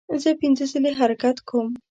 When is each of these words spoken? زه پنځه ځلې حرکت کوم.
زه 0.23 0.29
پنځه 0.41 0.65
ځلې 0.71 0.91
حرکت 0.99 1.37
کوم. 1.47 1.67